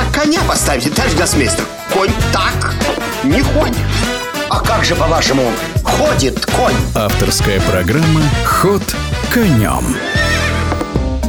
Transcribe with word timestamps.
как 0.00 0.22
коня 0.22 0.40
поставите, 0.48 0.90
товарищ 0.90 1.14
гроссмейстер? 1.14 1.64
Конь 1.92 2.12
так 2.32 2.74
не 3.24 3.42
ходит. 3.42 3.76
А 4.48 4.60
как 4.60 4.84
же, 4.84 4.94
по-вашему, 4.94 5.44
ходит 5.84 6.44
конь? 6.46 6.74
Авторская 6.94 7.60
программа 7.60 8.22
«Ход 8.44 8.82
конем». 9.32 9.96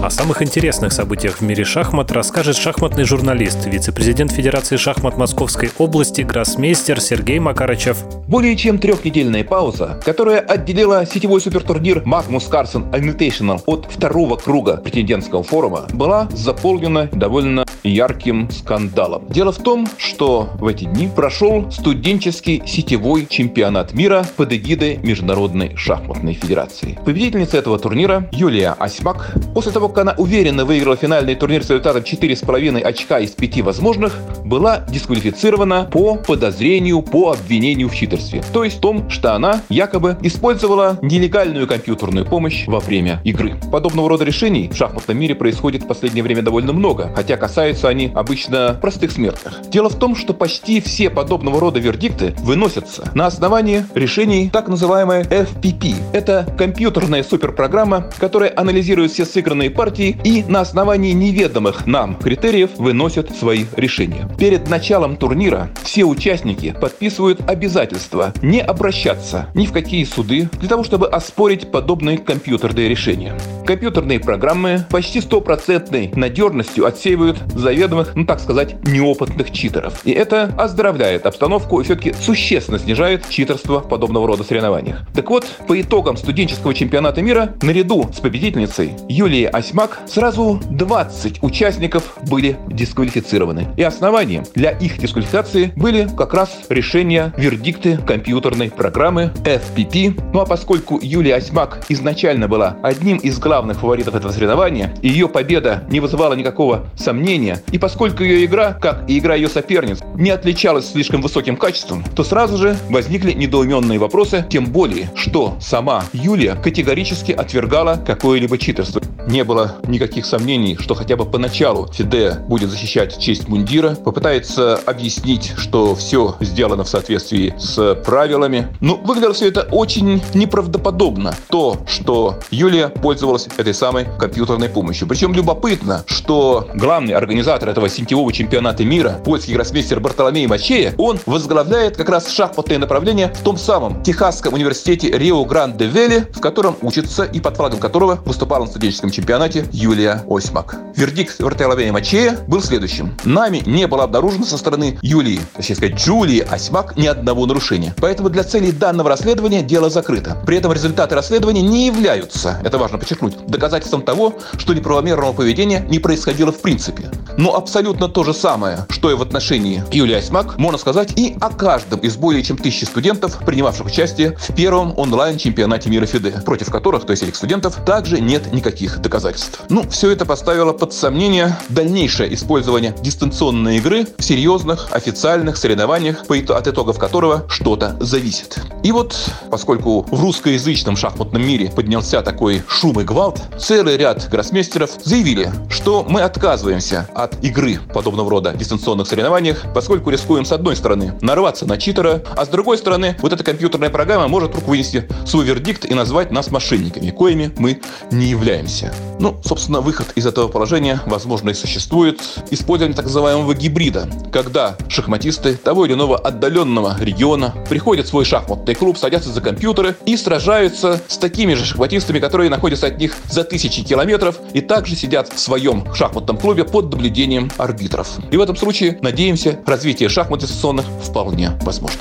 О 0.00 0.10
самых 0.10 0.42
интересных 0.42 0.92
событиях 0.92 1.38
в 1.38 1.40
мире 1.40 1.64
шахмат 1.64 2.12
расскажет 2.12 2.56
шахматный 2.56 3.02
журналист, 3.02 3.66
вице-президент 3.66 4.30
Федерации 4.30 4.76
шахмат 4.76 5.18
Московской 5.18 5.72
области, 5.76 6.20
гроссмейстер 6.20 7.00
Сергей 7.00 7.40
Макарычев. 7.40 8.04
Более 8.28 8.56
чем 8.56 8.78
трехнедельная 8.78 9.42
пауза, 9.42 10.00
которая 10.04 10.38
отделила 10.38 11.04
сетевой 11.04 11.40
супертурнир 11.40 12.04
Magnus 12.04 12.48
Carlsen 12.48 12.88
Invitational 12.92 13.60
от 13.66 13.86
второго 13.90 14.36
круга 14.36 14.76
претендентского 14.76 15.42
форума, 15.42 15.88
была 15.92 16.28
заполнена 16.30 17.08
довольно 17.10 17.66
ярким 17.82 18.48
скандалом. 18.50 19.26
Дело 19.28 19.50
в 19.50 19.58
том, 19.58 19.88
что 19.96 20.50
в 20.60 20.66
эти 20.68 20.84
дни 20.84 21.08
прошел 21.08 21.70
студенческий 21.72 22.62
сетевой 22.66 23.26
чемпионат 23.28 23.94
мира 23.94 24.24
под 24.36 24.52
эгидой 24.52 24.98
Международной 25.02 25.74
шахматной 25.76 26.34
федерации. 26.34 26.98
Победительница 27.04 27.56
этого 27.56 27.80
турнира 27.80 28.28
Юлия 28.30 28.76
Осьмак 28.78 29.34
после 29.54 29.72
того, 29.72 29.87
как 29.88 29.98
она 29.98 30.14
уверенно 30.16 30.64
выиграла 30.64 30.96
финальный 30.96 31.34
турнир 31.34 31.62
с 31.62 31.70
результатом 31.70 32.02
4,5 32.02 32.80
очка 32.80 33.18
из 33.18 33.30
5 33.30 33.62
возможных, 33.62 34.16
была 34.44 34.84
дисквалифицирована 34.88 35.88
по 35.90 36.16
подозрению 36.16 37.02
по 37.02 37.32
обвинению 37.32 37.88
в 37.88 37.94
читерстве. 37.94 38.42
То 38.52 38.64
есть 38.64 38.78
в 38.78 38.80
том, 38.80 39.10
что 39.10 39.34
она 39.34 39.62
якобы 39.68 40.16
использовала 40.22 40.98
нелегальную 41.02 41.66
компьютерную 41.66 42.24
помощь 42.26 42.66
во 42.66 42.80
время 42.80 43.20
игры. 43.24 43.58
Подобного 43.70 44.08
рода 44.08 44.24
решений 44.24 44.70
в 44.72 44.76
шахматном 44.76 45.18
мире 45.18 45.34
происходит 45.34 45.82
в 45.82 45.86
последнее 45.86 46.22
время 46.22 46.42
довольно 46.42 46.72
много, 46.72 47.12
хотя 47.14 47.36
касаются 47.36 47.88
они 47.88 48.12
обычно 48.14 48.78
простых 48.80 49.12
смертных. 49.12 49.60
Дело 49.68 49.88
в 49.88 49.98
том, 49.98 50.16
что 50.16 50.34
почти 50.34 50.80
все 50.80 51.10
подобного 51.10 51.60
рода 51.60 51.78
вердикты 51.78 52.34
выносятся 52.38 53.10
на 53.14 53.26
основании 53.26 53.84
решений 53.94 54.50
так 54.52 54.68
называемой 54.68 55.22
FPP. 55.22 55.94
Это 56.12 56.46
компьютерная 56.56 57.22
суперпрограмма, 57.22 58.10
которая 58.18 58.52
анализирует 58.54 59.12
все 59.12 59.24
сыгранные 59.24 59.70
партии 59.78 60.18
и 60.24 60.42
на 60.42 60.62
основании 60.62 61.12
неведомых 61.12 61.86
нам 61.86 62.16
критериев 62.16 62.70
выносят 62.78 63.30
свои 63.30 63.64
решения. 63.76 64.28
Перед 64.36 64.68
началом 64.68 65.16
турнира 65.16 65.70
все 65.84 66.02
участники 66.02 66.74
подписывают 66.80 67.48
обязательство 67.48 68.34
не 68.42 68.60
обращаться 68.60 69.46
ни 69.54 69.66
в 69.66 69.72
какие 69.72 70.02
суды 70.02 70.50
для 70.58 70.68
того, 70.68 70.82
чтобы 70.82 71.06
оспорить 71.06 71.70
подобные 71.70 72.18
компьютерные 72.18 72.88
решения. 72.88 73.38
Компьютерные 73.68 74.18
программы 74.18 74.84
почти 74.90 75.20
стопроцентной 75.20 76.10
надежностью 76.12 76.84
отсеивают 76.84 77.38
заведомых, 77.54 78.16
ну 78.16 78.24
так 78.24 78.40
сказать, 78.40 78.84
неопытных 78.84 79.52
читеров. 79.52 80.00
И 80.04 80.10
это 80.10 80.52
оздоровляет 80.58 81.24
обстановку 81.24 81.80
и 81.80 81.84
все-таки 81.84 82.14
существенно 82.14 82.80
снижает 82.80 83.28
читерство 83.28 83.80
в 83.80 83.88
подобного 83.88 84.26
рода 84.26 84.42
соревнованиях. 84.42 85.02
Так 85.14 85.30
вот, 85.30 85.46
по 85.68 85.80
итогам 85.80 86.16
студенческого 86.16 86.74
чемпионата 86.74 87.22
мира, 87.22 87.54
наряду 87.62 88.10
с 88.12 88.18
победительницей 88.18 88.94
Юлией 89.08 89.46
Осьмак, 89.68 90.00
сразу 90.06 90.58
20 90.70 91.42
участников 91.42 92.16
были 92.26 92.56
дисквалифицированы. 92.68 93.66
И 93.76 93.82
основанием 93.82 94.44
для 94.54 94.70
их 94.70 94.96
дисквалификации 94.96 95.72
были 95.76 96.08
как 96.16 96.32
раз 96.32 96.60
решения, 96.70 97.34
вердикты 97.36 97.98
компьютерной 97.98 98.70
программы 98.70 99.30
FPP. 99.44 100.18
Ну 100.32 100.40
а 100.40 100.46
поскольку 100.46 100.98
Юлия 101.02 101.34
Осьмак 101.34 101.84
изначально 101.90 102.48
была 102.48 102.78
одним 102.82 103.18
из 103.18 103.38
главных 103.38 103.80
фаворитов 103.80 104.14
этого 104.14 104.32
соревнования, 104.32 104.94
ее 105.02 105.28
победа 105.28 105.84
не 105.90 106.00
вызывала 106.00 106.32
никакого 106.32 106.86
сомнения, 106.96 107.62
и 107.70 107.76
поскольку 107.76 108.22
ее 108.22 108.46
игра, 108.46 108.72
как 108.72 109.04
и 109.06 109.18
игра 109.18 109.34
ее 109.34 109.48
соперниц, 109.48 109.98
не 110.14 110.30
отличалась 110.30 110.92
слишком 110.92 111.20
высоким 111.20 111.58
качеством, 111.58 112.02
то 112.16 112.24
сразу 112.24 112.56
же 112.56 112.74
возникли 112.88 113.32
недоуменные 113.32 113.98
вопросы, 113.98 114.46
тем 114.48 114.64
более, 114.64 115.10
что 115.14 115.58
сама 115.60 116.04
Юлия 116.14 116.54
категорически 116.54 117.32
отвергала 117.32 118.02
какое-либо 118.06 118.56
читерство. 118.56 119.02
Не 119.28 119.44
было 119.44 119.76
никаких 119.86 120.24
сомнений, 120.24 120.78
что 120.80 120.94
хотя 120.94 121.14
бы 121.14 121.26
поначалу 121.26 121.86
Фиде 121.92 122.38
будет 122.48 122.70
защищать 122.70 123.18
честь 123.18 123.46
мундира, 123.46 123.94
попытается 123.94 124.76
объяснить, 124.86 125.52
что 125.58 125.94
все 125.94 126.36
сделано 126.40 126.84
в 126.84 126.88
соответствии 126.88 127.54
с 127.58 127.94
правилами. 128.06 128.74
Но 128.80 128.96
ну, 128.96 129.04
выглядело 129.04 129.34
все 129.34 129.48
это 129.48 129.68
очень 129.70 130.22
неправдоподобно. 130.32 131.34
То, 131.50 131.76
что 131.86 132.38
Юлия 132.50 132.88
пользовалась 132.88 133.48
этой 133.58 133.74
самой 133.74 134.06
компьютерной 134.18 134.70
помощью. 134.70 135.06
Причем 135.06 135.34
любопытно, 135.34 136.04
что 136.06 136.66
главный 136.72 137.12
организатор 137.12 137.68
этого 137.68 137.90
сетевого 137.90 138.32
чемпионата 138.32 138.82
мира, 138.82 139.20
польский 139.26 139.52
гроссмейстер 139.52 140.00
Бартоломей 140.00 140.46
Мачея, 140.46 140.94
он 140.96 141.18
возглавляет 141.26 141.98
как 141.98 142.08
раз 142.08 142.30
шахматное 142.30 142.78
направление 142.78 143.30
в 143.34 143.42
том 143.42 143.58
самом 143.58 144.02
Техасском 144.02 144.54
университете 144.54 145.10
Рио-Гранде-Вели, 145.10 146.32
в 146.32 146.40
котором 146.40 146.78
учится 146.80 147.24
и 147.24 147.40
под 147.40 147.58
флагом 147.58 147.78
которого 147.78 148.20
выступал 148.24 148.60
на 148.60 148.66
студенческом 148.66 149.10
чемпионате 149.18 149.64
Юлия 149.72 150.22
Осьмак. 150.30 150.76
Вердикт 150.94 151.40
Бартоломея 151.40 151.92
Мачея 151.92 152.38
был 152.46 152.62
следующим. 152.62 153.16
Нами 153.24 153.64
не 153.66 153.88
было 153.88 154.04
обнаружено 154.04 154.44
со 154.44 154.56
стороны 154.56 154.96
Юлии, 155.02 155.40
точнее 155.56 155.74
сказать, 155.74 155.96
Джулии 155.96 156.46
Осьмак 156.48 156.96
ни 156.96 157.08
одного 157.08 157.44
нарушения. 157.46 157.94
Поэтому 158.00 158.30
для 158.30 158.44
целей 158.44 158.70
данного 158.70 159.08
расследования 159.08 159.62
дело 159.62 159.90
закрыто. 159.90 160.36
При 160.46 160.56
этом 160.56 160.72
результаты 160.72 161.16
расследования 161.16 161.62
не 161.62 161.86
являются, 161.86 162.60
это 162.62 162.78
важно 162.78 162.98
подчеркнуть, 162.98 163.34
доказательством 163.48 164.02
того, 164.02 164.34
что 164.56 164.72
неправомерного 164.72 165.32
поведения 165.32 165.84
не 165.88 165.98
происходило 165.98 166.52
в 166.52 166.60
принципе. 166.60 167.10
Но 167.36 167.56
абсолютно 167.56 168.08
то 168.08 168.22
же 168.22 168.32
самое, 168.32 168.86
что 168.88 169.10
и 169.10 169.14
в 169.14 169.22
отношении 169.22 169.82
Юлии 169.90 170.14
Осьмак, 170.14 170.58
можно 170.58 170.78
сказать 170.78 171.18
и 171.18 171.36
о 171.40 171.50
каждом 171.50 171.98
из 172.00 172.16
более 172.16 172.44
чем 172.44 172.56
тысячи 172.56 172.84
студентов, 172.84 173.38
принимавших 173.44 173.86
участие 173.86 174.36
в 174.38 174.54
первом 174.54 174.96
онлайн-чемпионате 174.96 175.90
мира 175.90 176.06
ФИДЕ, 176.06 176.42
против 176.44 176.70
которых, 176.70 177.04
то 177.04 177.10
есть 177.10 177.24
этих 177.24 177.34
студентов, 177.34 177.84
также 177.84 178.20
нет 178.20 178.52
никаких 178.52 179.00
доказательств. 179.08 179.60
Ну, 179.70 179.88
все 179.88 180.10
это 180.10 180.26
поставило 180.26 180.72
под 180.72 180.92
сомнение 180.92 181.58
дальнейшее 181.70 182.32
использование 182.34 182.94
дистанционной 183.00 183.78
игры 183.78 184.06
в 184.18 184.22
серьезных 184.22 184.88
официальных 184.92 185.56
соревнованиях, 185.56 186.24
от 186.28 186.68
итогов 186.68 186.98
которого 186.98 187.44
что-то 187.48 187.96
зависит. 188.00 188.58
И 188.82 188.92
вот, 188.92 189.16
поскольку 189.50 190.02
в 190.02 190.20
русскоязычном 190.20 190.96
шахматном 190.96 191.44
мире 191.44 191.70
поднялся 191.74 192.22
такой 192.22 192.62
шум 192.68 193.00
и 193.00 193.04
гвалт, 193.04 193.40
целый 193.58 193.96
ряд 193.96 194.28
гроссмейстеров 194.30 194.90
заявили, 195.02 195.50
что 195.70 196.04
мы 196.06 196.20
отказываемся 196.20 197.08
от 197.14 197.42
игры 197.42 197.80
подобного 197.94 198.30
рода 198.30 198.52
дистанционных 198.52 199.08
соревнованиях, 199.08 199.64
поскольку 199.74 200.10
рискуем 200.10 200.44
с 200.44 200.52
одной 200.52 200.76
стороны 200.76 201.14
нарваться 201.22 201.66
на 201.66 201.78
читера, 201.78 202.22
а 202.36 202.44
с 202.44 202.48
другой 202.48 202.76
стороны 202.78 203.16
вот 203.20 203.32
эта 203.32 203.42
компьютерная 203.42 203.90
программа 203.90 204.28
может 204.28 204.50
вдруг 204.50 204.68
вынести 204.68 205.08
свой 205.26 205.44
вердикт 205.44 205.86
и 205.86 205.94
назвать 205.94 206.30
нас 206.30 206.50
мошенниками, 206.50 207.10
коими 207.10 207.52
мы 207.56 207.80
не 208.10 208.26
являемся. 208.26 208.92
Ну, 209.20 209.36
собственно, 209.44 209.80
выход 209.80 210.12
из 210.14 210.26
этого 210.26 210.48
положения, 210.48 211.00
возможно, 211.06 211.50
и 211.50 211.54
существует. 211.54 212.20
Использование 212.50 212.94
так 212.94 213.06
называемого 213.06 213.54
гибрида, 213.54 214.08
когда 214.32 214.76
шахматисты 214.88 215.54
того 215.56 215.86
или 215.86 215.94
иного 215.94 216.16
отдаленного 216.16 216.96
региона 217.00 217.54
приходят 217.68 218.06
в 218.06 218.08
свой 218.08 218.24
шахматный 218.24 218.74
клуб, 218.74 218.96
садятся 218.96 219.30
за 219.30 219.40
компьютеры 219.40 219.96
и 220.06 220.16
сражаются 220.16 221.00
с 221.08 221.18
такими 221.18 221.54
же 221.54 221.64
шахматистами, 221.64 222.20
которые 222.20 222.50
находятся 222.50 222.86
от 222.86 222.98
них 222.98 223.16
за 223.28 223.44
тысячи 223.44 223.82
километров 223.82 224.36
и 224.52 224.60
также 224.60 224.94
сидят 224.94 225.32
в 225.32 225.38
своем 225.38 225.92
шахматном 225.94 226.38
клубе 226.38 226.64
под 226.64 226.90
наблюдением 226.92 227.50
арбитров. 227.58 228.08
И 228.30 228.36
в 228.36 228.40
этом 228.40 228.56
случае, 228.56 228.98
надеемся, 229.02 229.58
развитие 229.66 230.08
шахмат 230.08 230.40
дистанционных 230.40 230.86
вполне 231.02 231.52
возможно. 231.62 232.00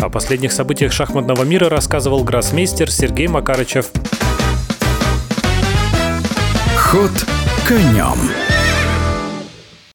О 0.00 0.08
последних 0.08 0.52
событиях 0.52 0.92
шахматного 0.92 1.42
мира 1.42 1.68
рассказывал 1.68 2.22
гроссмейстер 2.22 2.90
Сергей 2.90 3.26
Макарычев. 3.26 3.90
Ход 6.90 7.26
конем. 7.66 8.47